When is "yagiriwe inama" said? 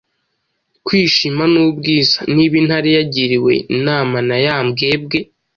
2.97-4.17